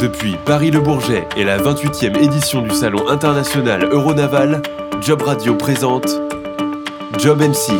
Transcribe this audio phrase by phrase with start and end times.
[0.00, 4.62] Depuis Paris-Le Bourget et la 28e édition du Salon international Euronaval,
[5.02, 6.08] Job Radio présente
[7.18, 7.74] Job MC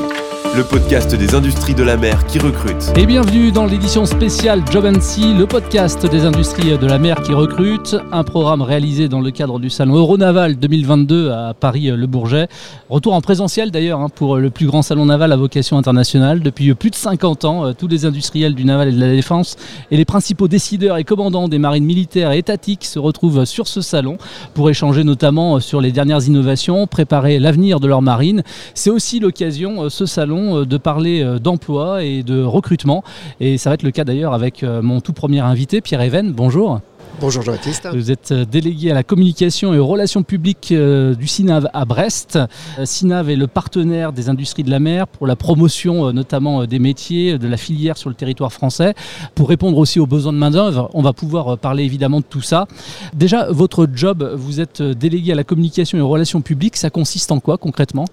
[0.57, 2.93] le podcast des industries de la mer qui recrute.
[2.97, 7.33] Et bienvenue dans l'édition spéciale Job Sea, le podcast des industries de la mer qui
[7.33, 12.49] recrute, un programme réalisé dans le cadre du salon Euronaval 2022 à Paris-Le Bourget.
[12.89, 16.41] Retour en présentiel d'ailleurs hein, pour le plus grand salon naval à vocation internationale.
[16.41, 19.57] Depuis plus de 50 ans, euh, tous les industriels du naval et de la défense
[19.91, 23.81] et les principaux décideurs et commandants des marines militaires et étatiques se retrouvent sur ce
[23.81, 24.19] salon
[24.55, 28.43] pour échanger notamment sur les dernières innovations, préparer l'avenir de leur marine.
[28.75, 33.03] C'est aussi l'occasion, euh, ce salon, euh, de parler euh, d'emploi et de recrutement.
[33.41, 36.33] Et ça va être le cas d'ailleurs avec euh, mon tout premier invité, Pierre Even.
[36.33, 36.81] Bonjour.
[37.21, 37.89] Bonjour Jean-Baptiste.
[37.93, 42.39] Vous êtes délégué à la communication et aux relations publiques du SINAV à Brest.
[42.83, 47.37] SINAV est le partenaire des industries de la mer pour la promotion notamment des métiers,
[47.37, 48.95] de la filière sur le territoire français.
[49.35, 52.67] Pour répondre aussi aux besoins de main-d'œuvre, on va pouvoir parler évidemment de tout ça.
[53.13, 56.77] Déjà, votre job, vous êtes délégué à la communication et aux relations publiques.
[56.77, 58.07] Ça consiste en quoi concrètement?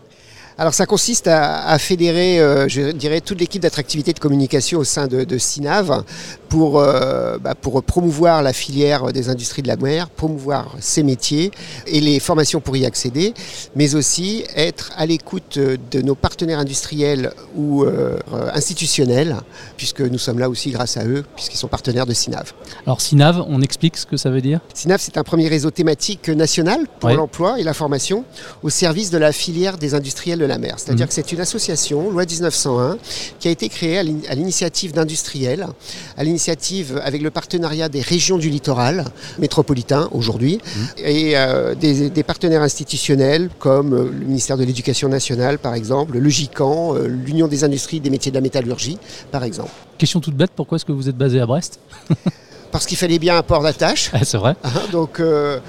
[0.60, 5.08] Alors ça consiste à, fédérer, euh, je dirais, toute l'équipe d'attractivité de communication au sein
[5.08, 6.04] de, de SINAV
[6.50, 11.52] pour, euh, bah, pour promouvoir la filière des industries de la mer, promouvoir ses métiers
[11.86, 13.36] et les formations pour y accéder,
[13.76, 18.18] mais aussi être à l'écoute de nos partenaires industriels ou euh,
[18.54, 19.36] institutionnels,
[19.76, 22.54] puisque nous sommes là aussi grâce à eux, puisqu'ils sont partenaires de SINAV.
[22.86, 24.62] Alors SINAV, on explique ce que ça veut dire?
[24.74, 28.26] SINAV, c'est un premier réseau thématique national pour l'emploi et la formation
[28.64, 30.76] au service de la filière des industriels la mer.
[30.78, 31.10] C'est-à-dire mhm.
[31.10, 32.98] que c'est une association, loi 1901,
[33.40, 35.68] qui a été créée à l'initiative d'industriels,
[36.18, 39.06] à l'initiative avec le partenariat des régions du littoral
[39.40, 40.88] métropolitain aujourd'hui, mhm.
[41.06, 46.30] et euh, des, partenaires institutionnels comme euh, le ministère de l'Éducation nationale par exemple, le
[46.30, 48.98] GICAN, euh, l'Union des industries des métiers de la métallurgie
[49.32, 49.72] par exemple.
[49.98, 51.80] Question toute bête, pourquoi est-ce que vous êtes basé à Brest?
[52.72, 54.12] Parce qu'il fallait bien un port d'attache.
[54.20, 54.56] Ah, c'est vrai.
[54.64, 55.60] Hein, donc euh,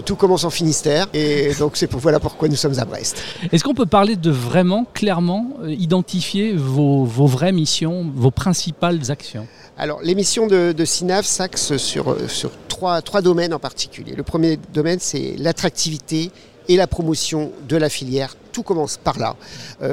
[0.00, 3.22] tout commence en Finistère et donc c'est pour, voilà pourquoi nous sommes à Brest.
[3.50, 9.46] Est-ce qu'on peut parler de vraiment clairement euh, identifier vos, vraies missions, vos principales actions?
[9.76, 14.14] Alors, les missions de, de SINAV s'axent sur, euh, sur trois, trois domaines en particulier.
[14.14, 16.30] Le premier domaine, c'est l'attractivité
[16.68, 18.36] et la promotion de la filière.
[18.52, 19.34] Tout commence par là.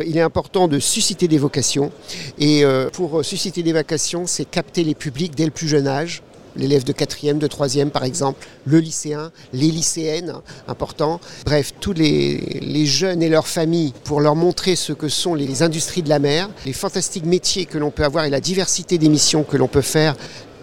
[0.05, 1.91] il est important de susciter des vocations.
[2.37, 2.63] Et
[2.93, 6.21] pour susciter des vocations, c'est capter les publics dès le plus jeune âge
[6.55, 10.33] l'élève de quatrième, de troisième par exemple, le lycéen, les lycéennes,
[10.67, 11.19] important.
[11.45, 16.01] Bref, tous les, jeunes et leurs familles pour leur montrer ce que sont les industries
[16.01, 19.43] de la mer, les fantastiques métiers que l'on peut avoir et la diversité des missions
[19.43, 20.15] que l'on peut faire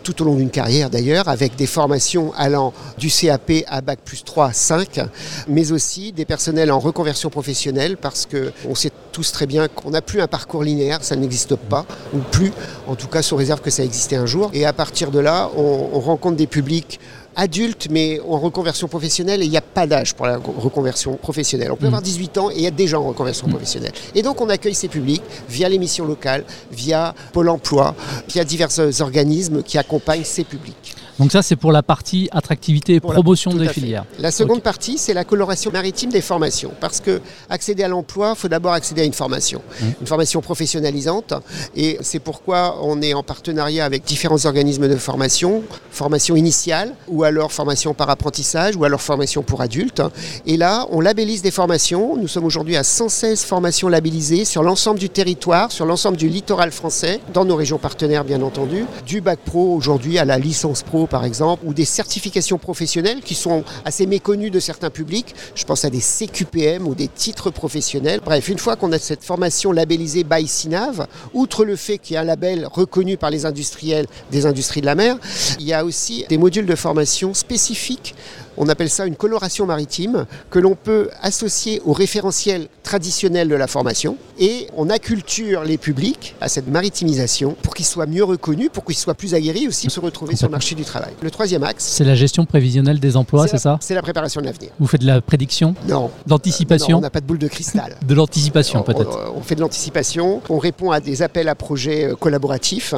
[0.07, 4.23] tout au long d'une carrière d'ailleurs, avec des formations allant du CAP à Bac plus
[4.23, 5.01] 3, 5,
[5.49, 10.03] mais aussi des personnels en reconversion professionnelle, parce qu'on sait tous très bien qu'on n'a
[10.03, 11.85] plus un parcours linéaire, ça n'existe pas,
[12.15, 12.53] ou plus,
[12.87, 14.51] en tout cas sous réserve que ça existait un jour.
[14.53, 17.01] Et à partir de là, on, on rencontre des publics
[17.37, 21.71] adulte, mais en reconversion professionnelle, et il n'y a pas d'âge pour la reconversion professionnelle.
[21.71, 21.89] On peut mm.
[21.89, 23.51] avoir 18 ans et il y a déjà en reconversion mm.
[23.51, 23.93] professionnelle.
[24.15, 27.95] Et donc on accueille ces publics via les missions locales, via Pôle emploi,
[28.29, 28.71] via divers
[29.01, 30.96] organismes qui accompagnent ces publics.
[31.19, 34.05] Donc ça, c'est pour la partie attractivité et promotion des filières.
[34.19, 36.73] La seconde partie, c'est la coloration maritime des formations.
[36.79, 39.63] Parce que accéder à l'emploi, il faut d'abord accéder à une formation.
[39.81, 39.85] Mmh.
[40.03, 41.33] Une formation professionnalisante.
[41.75, 45.63] Et c'est pourquoi on est en partenariat avec différents organismes de formation.
[45.91, 50.03] Formation initiale, ou alors formation par apprentissage, ou alors formation pour adultes.
[50.47, 52.17] Et là, on labellise des formations.
[52.17, 56.73] Nous sommes aujourd'hui à 116 formations labellisées sur l'ensemble du territoire, sur l'ensemble du littoral
[56.73, 58.85] français, dans nos régions partenaires bien entendu.
[59.07, 63.35] Du bac pro aujourd'hui à la licence pro par exemple, ou des certifications professionnelles qui
[63.35, 65.35] sont assez méconnues de certains publics.
[65.55, 68.21] Je pense à des CQPM ou des titres professionnels.
[68.25, 72.17] Bref, une fois qu'on a cette formation labellisée by SINAV, outre le fait qu'il y
[72.17, 75.17] a un label reconnu par les industriels des industries de la mer,
[75.59, 78.15] il y a aussi des modules de formation spécifiques
[78.57, 83.67] on appelle ça une coloration maritime que l'on peut associer au référentiel traditionnel de la
[83.67, 88.85] formation et on acculture les publics à cette maritimisation pour qu'ils soient mieux reconnus, pour
[88.85, 91.13] qu'ils soient plus aguerris aussi se retrouver sur le marché du travail.
[91.23, 91.85] Le troisième axe.
[91.85, 93.79] C'est la gestion prévisionnelle des emplois, c'est ça?
[93.81, 94.71] C'est la préparation de l'avenir.
[94.79, 95.75] Vous faites de la prédiction?
[95.89, 96.11] Non.
[96.27, 96.99] D'anticipation?
[96.99, 97.97] On n'a pas de boule de cristal.
[98.07, 102.15] de l'anticipation peut-être on, fait de l'anticipation, on répond à des appels à projets euh,
[102.15, 102.95] collaboratifs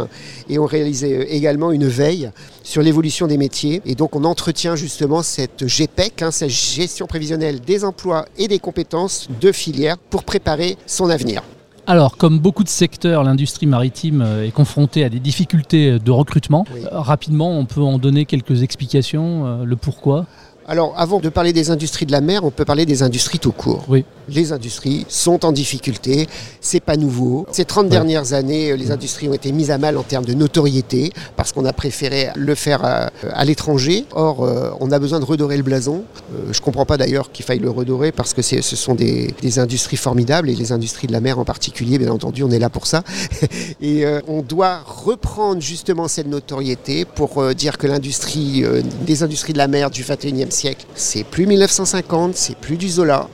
[0.48, 2.30] et on réalise euh, également une veille
[2.62, 7.06] sur l'évolution des métiers et donc on entretient justement cette cette GPEC, hein, cette gestion
[7.06, 11.42] prévisionnelle des emplois et des compétences de filière pour préparer son avenir.
[11.86, 16.66] Alors, comme beaucoup de secteurs, l'industrie maritime euh, est confrontée à des difficultés de recrutement.
[16.76, 20.26] Euh, rapidement, on peut en donner quelques explications, euh, le pourquoi?
[20.70, 23.52] Alors, avant de parler des industries de la mer, on peut parler des industries tout
[23.52, 23.86] court.
[23.88, 24.04] Oui.
[24.28, 26.28] Les industries sont en difficulté,
[26.60, 27.46] c'est pas nouveau.
[27.50, 31.12] Ces 30 dernières années, les industries ont été mises à mal en termes de notoriété
[31.36, 34.04] parce qu'on a préféré le faire à, à l'étranger.
[34.12, 36.04] Or, euh, on a besoin de redorer le blason.
[36.34, 39.58] Euh, je comprends pas d'ailleurs qu'il faille le redorer parce que ce sont des, des,
[39.58, 42.68] industries formidables et les industries de la mer en particulier, bien entendu, on est là
[42.68, 43.02] pour ça.
[43.80, 48.64] et euh, on doit reprendre justement cette notoriété pour euh, dire que l'industrie,
[49.06, 50.57] des industries de la mer du 21e siècle,
[50.94, 53.28] c'est plus 1950, c'est plus du Zola.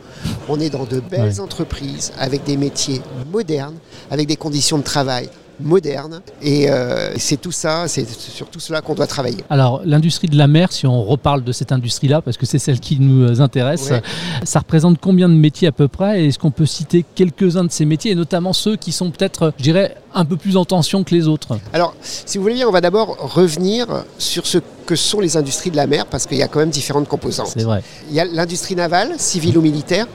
[0.48, 1.40] On est dans de belles ouais.
[1.40, 3.76] entreprises avec des métiers modernes,
[4.10, 5.28] avec des conditions de travail
[5.60, 6.20] moderne.
[6.42, 9.44] Et euh, c'est tout ça, c'est sur tout cela qu'on doit travailler.
[9.50, 12.80] Alors, l'industrie de la mer, si on reparle de cette industrie-là, parce que c'est celle
[12.80, 14.02] qui nous intéresse, ouais.
[14.44, 16.26] ça représente combien de métiers à peu près?
[16.26, 19.62] Est-ce qu'on peut citer quelques-uns de ces métiers, et notamment ceux qui sont peut-être, je
[19.62, 21.58] dirais, un peu plus en tension que les autres?
[21.72, 23.86] Alors, si vous voulez bien, on va d'abord revenir
[24.18, 26.70] sur ce que sont les industries de la mer, parce qu'il y a quand même
[26.70, 27.52] différentes composantes.
[27.54, 27.82] C'est vrai.
[28.08, 30.06] Il y a l'industrie navale, civile ou militaire,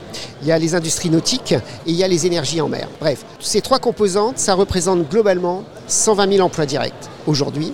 [0.42, 2.88] il y a les industries nautiques et il y a les énergies en mer.
[3.00, 6.94] Bref, ces trois composantes, ça représente globalement 120 000 emplois directs
[7.26, 7.72] aujourd'hui.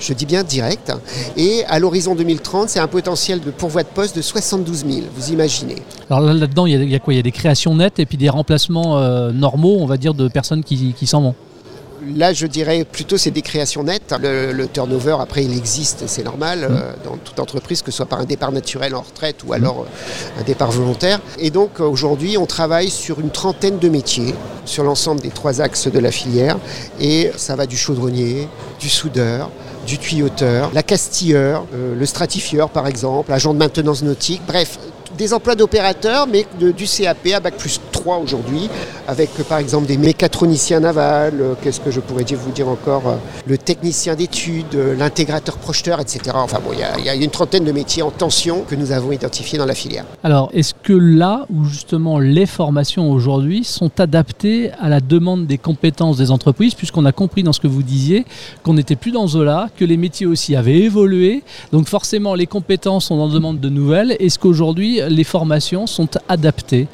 [0.00, 0.92] Je dis bien direct.
[1.36, 5.30] Et à l'horizon 2030, c'est un potentiel de pourvoi de poste de 72 000, vous
[5.30, 5.76] imaginez.
[6.10, 7.14] Alors là-dedans, il, y a quoi?
[7.14, 10.14] Il y a des créations nettes et puis des remplacements euh, normaux, on va dire,
[10.14, 11.34] de personnes qui, qui s'en vont?
[12.16, 14.14] Là, je dirais plutôt c'est des créations nettes.
[14.20, 16.72] Le, le turnover, après, il existe, c'est normal mmh.
[16.72, 19.80] euh, dans toute entreprise, que ce soit par un départ naturel en retraite ou alors
[19.80, 21.20] euh, un départ volontaire.
[21.38, 24.34] Et donc, aujourd'hui, on travaille sur une trentaine de métiers
[24.64, 26.56] sur l'ensemble des trois axes de la filière.
[27.00, 28.48] Et ça va du chaudronnier,
[28.80, 29.50] du soudeur,
[29.86, 34.78] du tuyauteur, la castilleur, euh, le stratifieur par exemple, agent de maintenance nautique, bref,
[35.16, 38.68] des emplois d'opérateurs, mais de, du CAP à Bac plus 3 aujourd'hui,
[39.08, 42.68] avec euh, par exemple des mécatroniciens navals, euh, qu'est-ce que je pourrais dire, vous dire
[42.68, 43.14] encore, euh,
[43.46, 46.20] le technicien d'études, l'intégrateur projeteur, etc.
[46.34, 49.10] Enfin bon, il y, y, a une trentaine de métiers en tension que nous avons
[49.10, 50.04] identifiés dans la filière.
[50.22, 55.56] Alors, est-ce que là où justement les formations aujourd'hui sont adaptées à la demande des
[55.56, 58.26] compétences des entreprises, puisqu'on a compris dans ce que vous disiez
[58.64, 61.42] qu'on n'était plus dans Zola, que les métiers aussi avaient évolué,
[61.72, 64.14] donc forcément les compétences, on en demande de nouvelles.
[64.20, 66.86] Est-ce qu'aujourd'hui les formations sont adaptées?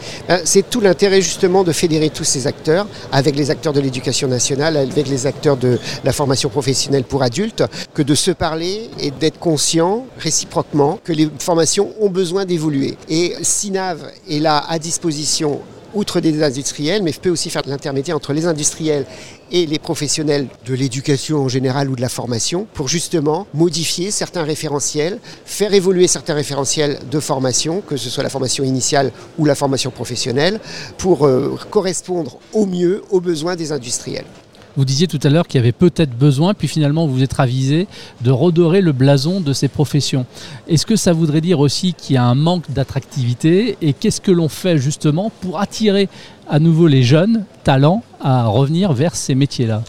[0.44, 4.76] C'est tout l'intérêt justement de fédérer tous ces acteurs, avec les acteurs de l'éducation nationale,
[4.76, 7.64] avec les acteurs de la formation professionnelle pour adultes,
[7.94, 12.96] que de se parler et d'être conscient réciproquement que les formations ont besoin d'évoluer.
[13.08, 15.60] Et SINAV est là à disposition
[15.94, 19.06] outre des industriels, mais peut aussi faire de l'intermédiaire entre les industriels
[19.52, 24.44] et les professionnels de l'éducation en général ou de la formation pour justement modifier certains
[24.44, 29.54] référentiels, faire évoluer certains référentiels de formation, que ce soit la formation initiale ou la
[29.54, 30.60] formation professionnelle,
[30.98, 34.26] pour euh, correspondre au mieux aux besoins des industriels.
[34.76, 37.86] Vous disiez tout à l'heure qu'il y avait peut-être besoin, puis finalement vous êtes avisé
[38.20, 40.26] de redorer le blason de ces professions.
[40.68, 44.30] Est-ce que ça voudrait dire aussi qu'il y a un manque d'attractivité et qu'est-ce que
[44.30, 46.08] l'on fait justement pour attirer
[46.48, 49.82] à nouveau les jeunes talents à revenir vers ces métiers-là?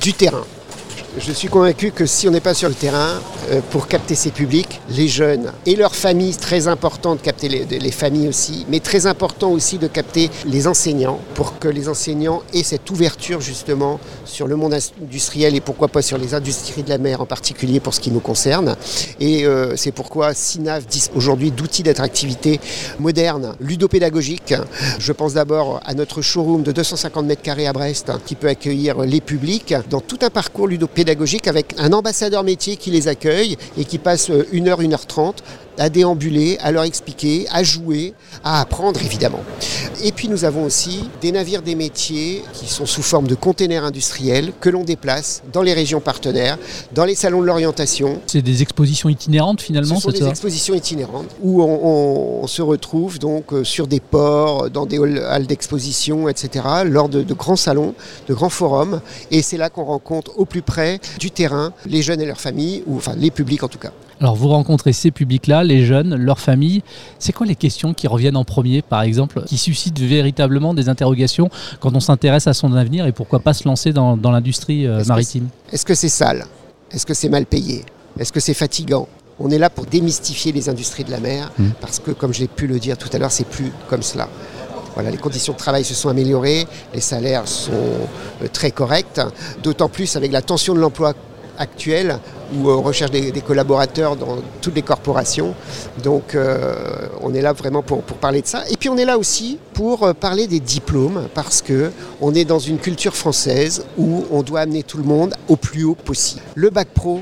[0.00, 0.44] Du terrain.
[1.16, 3.20] Je suis convaincu que si on n'est pas sur le terrain
[3.50, 7.64] euh, pour capter ces publics, les jeunes et leurs familles, très important de capter les,
[7.66, 12.42] les, familles aussi, mais très important aussi de capter les enseignants pour que les enseignants
[12.52, 16.88] aient cette ouverture justement sur le monde industriel et pourquoi pas sur les industries de
[16.88, 18.74] la mer en particulier pour ce qui nous concerne.
[19.20, 22.58] Et euh, c'est pourquoi SINAV dispose aujourd'hui d'outils d'attractivité
[22.98, 24.54] modernes, ludopédagogiques.
[24.98, 28.98] Je pense d'abord à notre showroom de 250 mètres carrés à Brest qui peut accueillir
[29.02, 31.03] les publics dans tout un parcours ludopédagogique
[31.46, 35.42] avec un ambassadeur métier qui les accueille et qui passe une heure, une heure trente
[35.78, 39.40] à déambuler, à leur expliquer, à jouer, à apprendre évidemment.
[40.02, 43.84] Et puis nous avons aussi des navires des métiers qui sont sous forme de containers
[43.84, 46.58] industriels que l'on déplace dans les régions partenaires,
[46.92, 48.20] dans les salons de l'orientation.
[48.26, 52.46] C'est des expositions itinérantes finalement Ce sont des ça expositions itinérantes où on, on, on,
[52.46, 56.64] se retrouve donc sur des ports, dans des halles d'exposition, etc.
[56.84, 57.94] lors de, de grands salons,
[58.28, 59.00] de grands forums.
[59.30, 62.82] Et c'est là qu'on rencontre au plus près du terrain les jeunes et leurs familles,
[62.86, 63.92] ou enfin les publics en tout cas.
[64.20, 66.82] Alors vous rencontrez ces publics-là, les jeunes, leurs familles.
[67.18, 71.50] C'est quoi les questions qui reviennent en premier, par exemple, qui suscitent véritablement des interrogations
[71.80, 75.04] quand on s'intéresse à son avenir et pourquoi pas se lancer dans, dans l'industrie euh,
[75.04, 75.48] maritime?
[75.72, 76.46] Est-ce que c'est -ce sale?
[76.90, 77.84] Est-ce que c'est mal payé?
[78.18, 79.08] Est-ce que c'est fatigant?
[79.40, 81.70] On est là pour démystifier les industries de la mer, mmh.
[81.80, 84.28] parce que, comme j'ai pu le dire tout à l'heure, c'est plus comme cela.
[84.94, 89.20] Voilà, les conditions de travail se sont améliorées, les salaires sont euh, très corrects,
[89.64, 91.14] d'autant plus avec la tension de l'emploi
[91.58, 92.18] actuelle
[92.54, 95.54] où on recherche des, collaborateurs dans toutes les corporations.
[96.02, 96.74] Donc euh,
[97.22, 98.64] on est là vraiment pour, pour, parler de ça.
[98.70, 102.44] Et puis on est là aussi pour euh, parler des diplômes parce que on est
[102.44, 106.42] dans une culture française où on doit amener tout le monde au plus haut possible.
[106.54, 107.20] Le bac pro,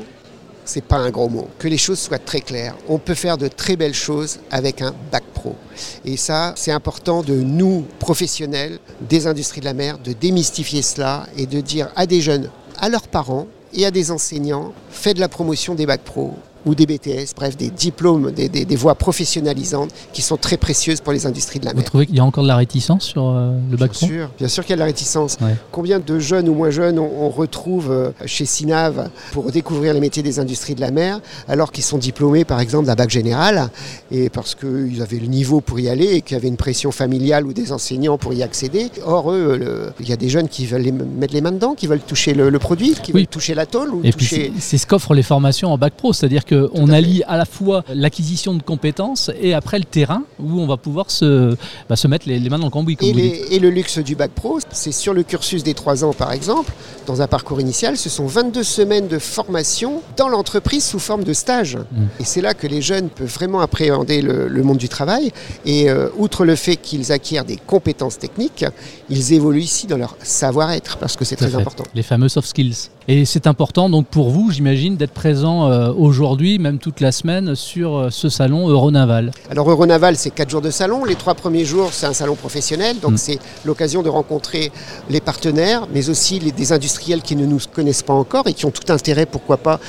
[0.65, 1.49] c'est pas un gros mot.
[1.59, 2.77] Que les choses soient très claires.
[2.89, 5.57] On peut faire de très belles choses avec un bac pro.
[6.05, 11.27] Et ça, c'est important de nous, professionnels des industries de la mer, de démystifier cela
[11.37, 15.21] et de dire à des jeunes, à leurs parents et à des enseignants, faites de
[15.21, 16.35] la promotion des bacs pro
[16.67, 21.13] ou des BTS, bref, des diplômes, des, des, voies professionnalisantes qui sont très précieuses pour
[21.13, 21.83] les industries de la mer.
[21.83, 24.31] Vous trouvez qu'il y a encore de la réticence sur euh, le bac Bien sûr,
[24.39, 25.39] bien sûr qu'il y a de la réticence.
[25.71, 30.23] Combien de jeunes ou moins jeunes on, retrouve euh, chez SINAV pour découvrir les métiers
[30.23, 33.71] des industries de la mer, alors qu'ils sont diplômés par exemple d'un bac général,
[34.11, 36.93] et parce qu'ils avaient le niveau pour y aller et qu'il y avait une pression
[36.93, 38.91] familiale ou des enseignants pour y accéder.
[39.05, 42.01] Or, eux, il y a des jeunes qui veulent mettre les mains dedans, qui veulent
[42.01, 43.91] toucher le, produit, qui veulent toucher la tôle.
[43.91, 44.53] Ou et toucher...
[44.59, 47.85] c'est ce qu'offrent les formations en bac pro, c'est-à-dire que on allie à la fois
[47.95, 51.57] l'acquisition de compétences et après le terrain où on va pouvoir se,
[51.89, 52.97] bah, se mettre les, mains dans le cambouis.
[53.01, 56.73] Et, le luxe du bac pro, c'est sur le cursus des trois ans par exemple,
[57.07, 61.33] dans un parcours initial, ce sont 22 semaines de formation dans l'entreprise sous forme de
[61.33, 61.77] stage.
[61.77, 62.05] Mm.
[62.21, 65.33] Et c'est là que les jeunes peuvent vraiment appréhender le, monde du travail.
[65.65, 68.65] Et euh, outre le fait qu'ils acquièrent des compétences techniques,
[69.09, 71.85] ils évoluent ici dans leur savoir-être parce que c'est très important.
[71.95, 72.89] Les fameux soft skills.
[73.09, 77.55] Et c'est important donc pour vous, j'imagine, d'être présent euh, aujourd'hui, même toute la semaine,
[77.55, 79.33] sur euh, ce salon Euronaval.
[79.51, 81.05] Alors Euronaval, c'est quatre jours de salon.
[81.05, 83.17] Les trois premiers jours, c'est un salon professionnel, donc mm.
[83.17, 84.71] c'est l'occasion de rencontrer
[85.11, 88.67] les partenaires, mais aussi les, des industriels qui ne nous connaissent pas encore et qui
[88.67, 89.81] ont tout intérêt, pourquoi pas,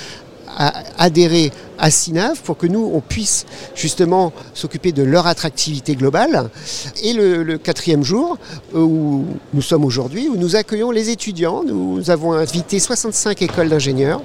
[0.58, 1.52] à adhérer
[1.84, 6.50] à SINAV pour que nous, on puisse justement s'occuper de leur attractivité globale.
[7.04, 8.38] Et le, quatrième jour,
[8.74, 14.22] où nous sommes aujourd'hui, où nous accueillons les étudiants, nous avons invité 65 écoles d'ingénieurs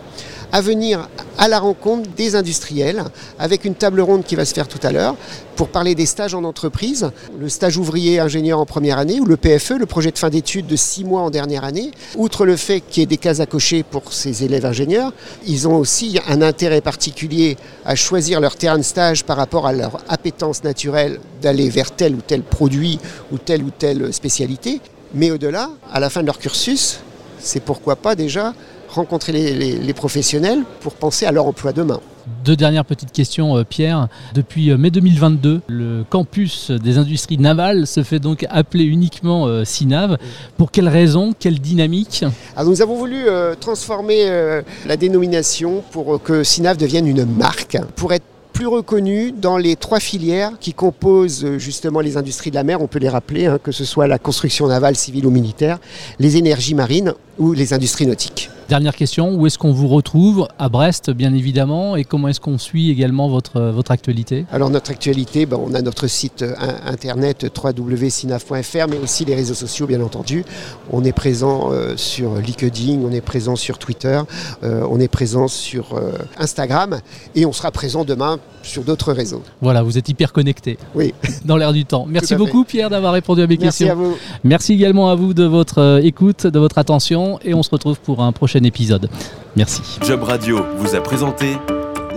[0.53, 3.05] à venir à la rencontre des industriels
[3.39, 5.15] avec une table ronde qui va se faire tout à l'heure
[5.57, 9.37] pour parler des stages en entreprise, le stage ouvrier ingénieur en première année ou le
[9.37, 11.91] PFE, le projet de fin d'études de six mois en dernière année.
[12.17, 15.13] Outre le fait qu'il y ait des cases à cocher pour ces élèves ingénieurs,
[15.47, 19.73] ils ont aussi un intérêt particulier à choisir leur terrain de stage par rapport à
[19.73, 23.01] leur appétence naturelle d'aller vers tel ou tel produit
[23.33, 24.81] ou telle ou telle spécialité.
[25.15, 27.01] Mais au-delà, à la fin de leur cursus,
[27.41, 28.55] c'est pourquoi pas déjà
[28.89, 32.01] rencontrer les, professionnels pour penser à leur emploi demain.
[32.45, 34.09] Deux dernières petites questions, euh, Pierre.
[34.35, 39.65] Depuis euh, mai 2022, le campus des industries navales se fait donc appeler uniquement euh,
[39.65, 40.19] SINAV.
[40.57, 42.25] Pour quelles raisons Quelle dynamique?
[42.55, 43.25] Alors Nous avons voulu
[43.61, 49.77] transformer la dénomination pour que SINAV devienne une marque, pour être plus reconnu dans les
[49.77, 53.59] trois filières qui composent justement les industries de la mer, on peut les rappeler, hein,
[53.63, 55.79] que ce soit la construction navale, civile ou militaire,
[56.19, 58.51] les énergies marines ou les industries nautiques.
[58.69, 60.47] Dernière question, où est-ce qu'on vous retrouve?
[60.59, 64.45] À Brest, bien évidemment, et comment est-ce qu'on suit également votre, votre actualité?
[64.53, 66.53] Alors notre actualité, ben, on a notre site euh,
[66.85, 70.45] internet www.sinaf.fr, mais aussi les réseaux sociaux, bien entendu.
[70.91, 74.21] On est présent euh, sur LinkedIn, on est présent sur Twitter,
[74.63, 75.99] euh, on est présent sur
[76.37, 77.01] Instagram,
[77.35, 79.43] et on sera présent demain sur d'autres réseaux.
[79.63, 80.77] Voilà, vous êtes hyper connecté.
[80.95, 81.15] Oui.
[81.47, 82.05] Dans l'air du temps.
[82.07, 83.87] Merci beaucoup Pierre d'avoir répondu à mes questions.
[83.87, 84.17] Merci à vous.
[84.45, 88.23] Merci également à vous de votre écoute, de votre attention, et on se retrouve pour
[88.23, 88.33] un
[88.65, 89.09] épisode.
[89.57, 89.83] Merci.
[90.03, 91.57] Job Radio vous a présenté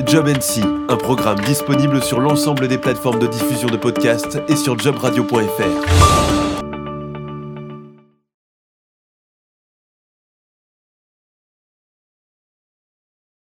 [0.05, 4.77] Job NC, un programme disponible sur l'ensemble des plateformes de diffusion de podcasts et sur
[4.79, 6.40] jobradio.fr.